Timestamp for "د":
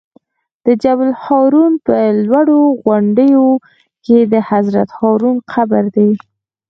0.65-0.67, 4.33-4.35